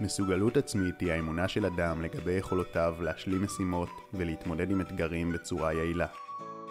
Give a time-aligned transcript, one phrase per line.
[0.00, 6.06] מסוגלות עצמית היא האמונה של אדם לגבי יכולותיו להשלים משימות ולהתמודד עם אתגרים בצורה יעילה.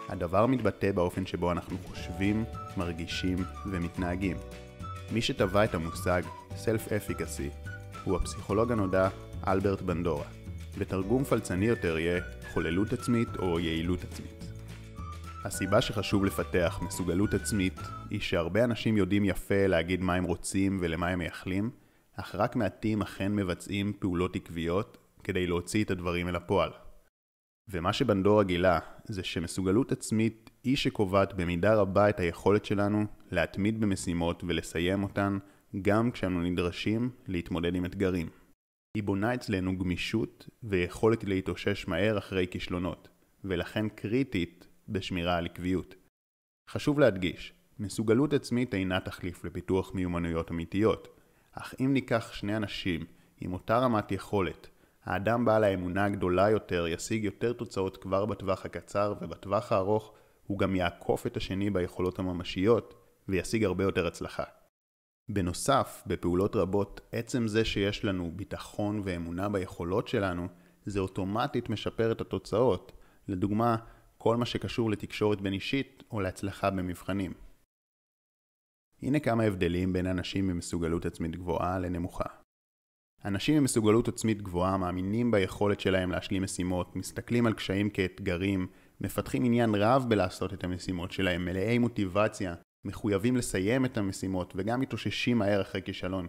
[0.08, 2.44] הדבר מתבטא באופן שבו אנחנו חושבים,
[2.76, 4.36] מרגישים ומתנהגים.
[5.12, 7.70] מי שטבע את המושג Self-Efficacy
[8.04, 9.08] הוא הפסיכולוג הנודע
[9.46, 10.26] אלברט בנדורה.
[10.78, 14.44] בתרגום פלצני יותר יהיה חוללות עצמית או יעילות עצמית.
[15.44, 17.80] הסיבה שחשוב לפתח מסוגלות עצמית
[18.10, 21.70] היא שהרבה אנשים יודעים יפה להגיד מה הם רוצים ולמה הם מייחלים,
[22.16, 26.70] אך רק מעטים אכן מבצעים פעולות עקביות כדי להוציא את הדברים אל הפועל.
[27.68, 34.44] ומה שבנדורה גילה זה שמסוגלות עצמית היא שקובעת במידה רבה את היכולת שלנו להתמיד במשימות
[34.44, 35.38] ולסיים אותן
[35.82, 38.28] גם כשאנו נדרשים להתמודד עם אתגרים.
[38.96, 43.08] היא בונה אצלנו גמישות ויכולת להתאושש מהר אחרי כישלונות,
[43.44, 45.94] ולכן קריטית בשמירה על עקביות.
[46.70, 51.21] חשוב להדגיש, מסוגלות עצמית אינה תחליף לפיתוח מיומנויות אמיתיות,
[51.52, 53.04] אך אם ניקח שני אנשים
[53.40, 54.68] עם אותה רמת יכולת,
[55.04, 60.12] האדם בעל האמונה הגדולה יותר ישיג יותר תוצאות כבר בטווח הקצר ובטווח הארוך
[60.46, 62.94] הוא גם יעקוף את השני ביכולות הממשיות
[63.28, 64.44] וישיג הרבה יותר הצלחה.
[65.28, 70.48] בנוסף, בפעולות רבות, עצם זה שיש לנו ביטחון ואמונה ביכולות שלנו,
[70.86, 72.92] זה אוטומטית משפר את התוצאות.
[73.28, 73.76] לדוגמה,
[74.18, 77.32] כל מה שקשור לתקשורת בין אישית או להצלחה במבחנים.
[79.02, 82.24] הנה כמה הבדלים בין אנשים עם מסוגלות עצמית גבוהה לנמוכה.
[83.24, 88.66] אנשים עם מסוגלות עצמית גבוהה מאמינים ביכולת שלהם להשלים משימות, מסתכלים על קשיים כאתגרים,
[89.00, 95.38] מפתחים עניין רב בלעשות את המשימות שלהם, מלאי מוטיבציה, מחויבים לסיים את המשימות וגם מתאוששים
[95.38, 96.26] מהר אחרי כישלון.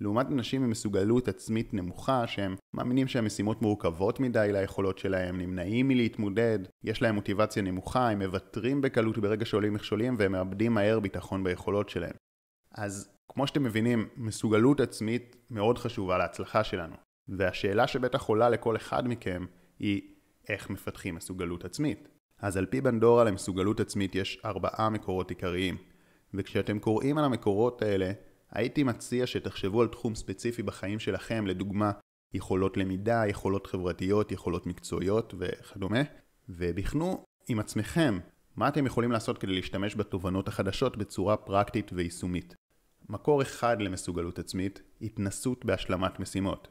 [0.00, 6.58] לעומת אנשים עם מסוגלות עצמית נמוכה שהם מאמינים שהמשימות מורכבות מדי ליכולות שלהם, נמנעים מלהתמודד,
[6.84, 11.88] יש להם מוטיבציה נמוכה, הם מוותרים בקלות ברגע שעולים מכשולים והם מאבדים מהר ביטחון ביכולות
[11.88, 12.14] שלהם.
[12.74, 16.94] אז כמו שאתם מבינים, מסוגלות עצמית מאוד חשובה להצלחה שלנו.
[17.28, 19.46] והשאלה שבטח עולה לכל אחד מכם
[19.78, 20.02] היא
[20.48, 22.08] איך מפתחים מסוגלות עצמית.
[22.38, 25.76] אז על פי בנדורה למסוגלות עצמית יש ארבעה מקורות עיקריים.
[26.34, 28.12] וכשאתם קוראים על המקורות האלה,
[28.50, 31.90] הייתי מציע שתחשבו על תחום ספציפי בחיים שלכם, לדוגמה,
[32.34, 36.00] יכולות למידה, יכולות חברתיות, יכולות מקצועיות וכדומה,
[36.48, 38.18] ובחנו עם עצמכם
[38.56, 42.54] מה אתם יכולים לעשות כדי להשתמש בתובנות החדשות בצורה פרקטית ויישומית.
[43.08, 46.68] מקור אחד למסוגלות עצמית, התנסות בהשלמת משימות.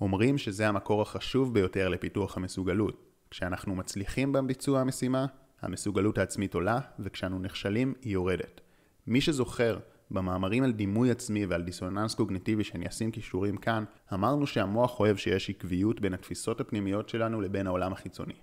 [0.00, 3.04] אומרים שזה המקור החשוב ביותר לפיתוח המסוגלות.
[3.30, 5.26] כשאנחנו מצליחים בביצוע המשימה,
[5.60, 8.60] המסוגלות העצמית עולה, וכשאנו נכשלים, היא יורדת.
[9.06, 9.78] מי שזוכר,
[10.10, 15.50] במאמרים על דימוי עצמי ועל דיסוננס קוגניטיבי שאני אשים קישורים כאן, אמרנו שהמוח אוהב שיש
[15.50, 18.34] עקביות בין התפיסות הפנימיות שלנו לבין העולם החיצוני.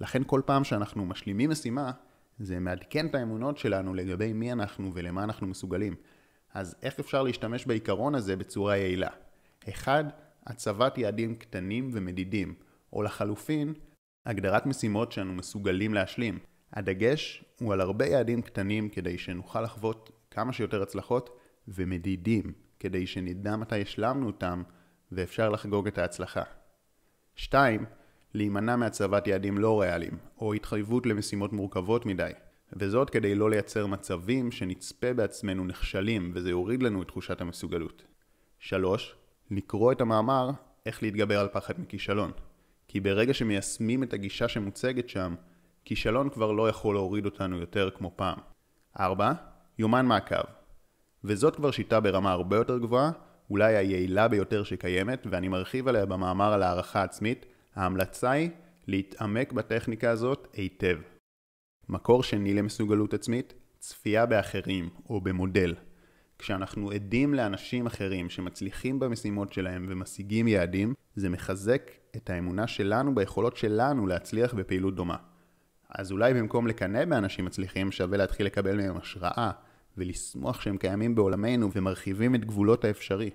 [0.00, 1.90] לכן כל פעם שאנחנו משלימים משימה,
[2.38, 5.94] זה מעדכן את האמונות שלנו לגבי מי אנחנו ולמה אנחנו מסוגלים.
[6.54, 9.10] אז איך אפשר להשתמש בעיקרון הזה בצורה יעילה?
[9.68, 10.04] אחד,
[10.46, 12.54] הצבת יעדים קטנים ומדידים,
[12.92, 13.74] או לחלופין,
[14.26, 16.38] הגדרת משימות שאנו מסוגלים להשלים.
[16.72, 21.38] הדגש הוא על הרבה יעדים קטנים כדי שנוכל לחוות כמה שיותר הצלחות
[21.68, 24.62] ומדידים כדי שנדע מתי השלמנו אותם
[25.12, 26.42] ואפשר לחגוג את ההצלחה.
[27.34, 27.84] 2.
[28.34, 32.30] להימנע מהצבת יעדים לא ריאליים או התחייבות למשימות מורכבות מדי
[32.72, 38.04] וזאת כדי לא לייצר מצבים שנצפה בעצמנו נכשלים וזה יוריד לנו את תחושת המסוגלות.
[38.58, 39.14] 3.
[39.50, 40.50] לקרוא את המאמר
[40.86, 42.32] איך להתגבר על פחד מכישלון
[42.88, 45.34] כי ברגע שמיישמים את הגישה שמוצגת שם,
[45.84, 48.38] כישלון כבר לא יכול להוריד אותנו יותר כמו פעם.
[49.00, 49.32] 4.
[49.78, 50.44] יומן מעקב.
[51.24, 53.10] וזאת כבר שיטה ברמה הרבה יותר גבוהה,
[53.50, 57.46] אולי היעילה ביותר שקיימת, ואני מרחיב עליה במאמר על הערכה עצמית.
[57.74, 58.50] ההמלצה היא
[58.86, 60.98] להתעמק בטכניקה הזאת היטב.
[61.88, 65.74] מקור שני למסוגלות עצמית, צפייה באחרים או במודל.
[66.38, 73.56] כשאנחנו עדים לאנשים אחרים שמצליחים במשימות שלהם ומשיגים יעדים, זה מחזק את האמונה שלנו ביכולות
[73.56, 75.16] שלנו להצליח בפעילות דומה.
[75.90, 79.50] אז אולי במקום לקנא באנשים מצליחים, שווה להתחיל לקבל מהם השראה,
[79.98, 83.30] ולשמוח שהם קיימים בעולמנו ומרחיבים את גבולות האפשרי.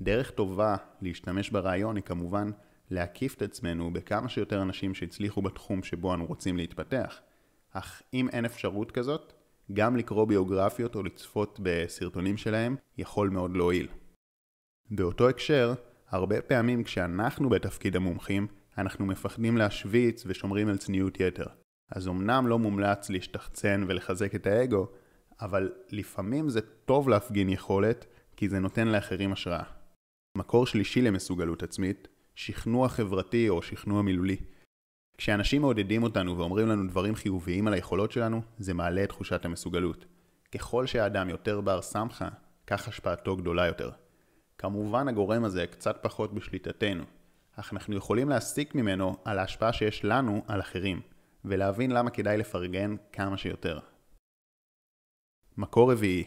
[0.00, 2.50] דרך טובה להשתמש ברעיון היא כמובן
[2.90, 7.20] להקיף את עצמנו בכמה שיותר אנשים שהצליחו בתחום שבו אנו רוצים להתפתח.
[7.70, 9.32] אך אם אין אפשרות כזאת,
[9.72, 13.88] גם לקרוא ביוגרפיות או לצפות בסרטונים שלהם יכול מאוד להועיל.
[14.90, 15.74] באותו הקשר,
[16.08, 18.46] הרבה פעמים כשאנחנו בתפקיד המומחים,
[18.78, 21.46] אנחנו מפחדים להשוויץ ושומרים על צניעות יתר.
[21.90, 24.86] אז אמנם לא מומלץ להשתחצן ולחזק את האגו,
[25.40, 28.06] אבל לפעמים זה טוב להפגין יכולת,
[28.36, 29.62] כי זה נותן לאחרים השראה.
[30.38, 34.36] מקור שלישי למסוגלות עצמית, שכנוע חברתי או שכנוע מילולי.
[35.18, 40.04] כשאנשים מעודדים אותנו ואומרים לנו דברים חיוביים על היכולות שלנו, זה מעלה את תחושת המסוגלות.
[40.54, 42.28] ככל שהאדם יותר בר סמכה,
[42.66, 43.90] כך השפעתו גדולה יותר.
[44.58, 47.04] כמובן הגורם הזה קצת פחות בשליטתנו,
[47.56, 51.00] אך אנחנו יכולים להסיק ממנו על ההשפעה שיש לנו על אחרים,
[51.44, 53.78] ולהבין למה כדאי לפרגן כמה שיותר.
[55.56, 56.24] מקור רביעי,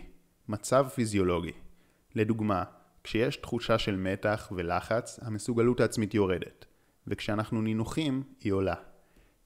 [0.48, 1.52] מצב פיזיולוגי.
[2.16, 2.64] לדוגמה,
[3.04, 6.66] כשיש תחושה של מתח ולחץ, המסוגלות העצמית יורדת,
[7.08, 8.76] וכשאנחנו נינוחים, היא עולה.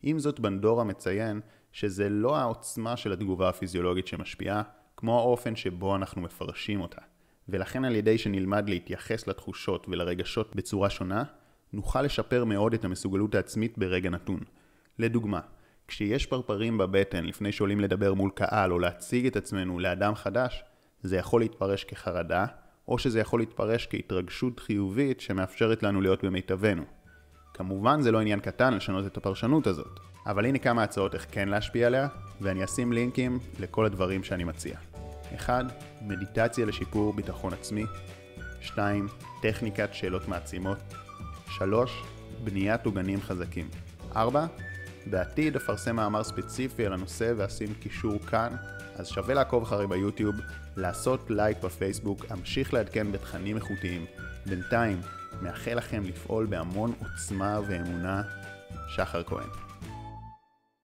[0.04, 1.42] עם זאת, בנדורה מציין
[1.72, 4.62] שזה לא העוצמה של התגובה הפיזיולוגית שמשפיעה,
[4.98, 7.02] כמו האופן שבו אנחנו מפרשים אותה.
[7.50, 11.24] ולכן על ידי שנלמד להתייחס לתחושות ולרגשות בצורה שונה,
[11.74, 14.40] נוכל לשפר מאוד את המסוגלות העצמית ברגע נתון.
[15.00, 15.40] לדוגמה,
[15.90, 20.64] כשיש פרפרים בבטן לפני שעולים לדבר מול קהל או להציג את עצמנו לאדם חדש,
[21.04, 22.46] זה יכול להתפרש כחרדה,
[22.88, 26.84] או שזה יכול להתפרש כהתרגשות חיובית שמאפשרת לנו להיות במיטבנו.
[27.54, 31.50] כמובן זה לא עניין קטן לשנות את הפרשנות הזאת, אבל הנה כמה הצעות איך כן
[31.50, 32.08] להשפיע עליה,
[32.42, 34.78] ואני אשים לינקים לכל הדברים שאני מציע.
[35.36, 35.66] 1.
[36.02, 37.86] מדיטציה לשיפור ביטחון עצמי
[38.62, 39.08] 2.
[39.42, 40.78] טכניקת שאלות מעצימות
[41.48, 42.04] 3.
[42.44, 43.70] בניית עוגנים חזקים
[44.16, 44.46] 4.
[45.10, 48.56] בעתיד אפרסם מאמר ספציפי על הנושא ואשים קישור כאן,
[48.96, 50.36] אז שווה לעקוב אחרי ביוטיוב,
[50.78, 54.06] לעשות לייק בפייסבוק, אמשיך לעדכן בתכנים איכותיים.
[54.46, 55.02] בינתיים,
[55.42, 58.22] מאחל לכם לפעול בהמון עוצמה ואמונה.
[58.88, 59.50] שחר כהן